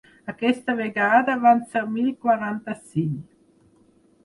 [0.31, 3.23] Aquesta vegada van ser mil quaranta-cinc.